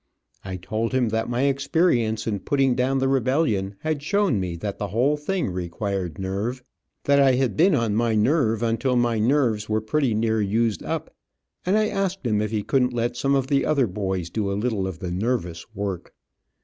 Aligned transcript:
I 0.43 0.55
told 0.57 0.93
him 0.93 1.09
that 1.09 1.29
my 1.29 1.43
experience 1.43 2.25
in 2.25 2.39
putting 2.39 2.73
down 2.73 2.97
the 2.97 3.07
rebellion 3.07 3.75
had 3.81 4.01
shown 4.01 4.39
me 4.39 4.55
that 4.55 4.79
the 4.79 4.87
whole 4.87 5.15
thing 5.15 5.51
required 5.51 6.17
nerve. 6.17 6.63
That 7.03 7.19
I 7.19 7.33
had 7.33 7.55
been 7.55 7.75
on 7.75 7.93
my 7.93 8.15
nerve 8.15 8.63
until 8.63 8.95
my 8.95 9.19
nerves 9.19 9.69
were 9.69 9.79
pretty 9.79 10.15
near 10.15 10.41
used 10.41 10.81
up, 10.81 11.13
and 11.67 11.77
I 11.77 11.87
asked 11.87 12.25
him 12.25 12.41
if 12.41 12.49
he 12.49 12.63
couldn't 12.63 12.93
let 12.93 13.15
some 13.15 13.35
of 13.35 13.45
the 13.45 13.63
other 13.63 13.85
boys 13.85 14.31
do 14.31 14.51
a 14.51 14.57
little 14.57 14.87
of 14.87 14.97
the 14.97 15.11
nervous 15.11 15.67
work. 15.75 16.15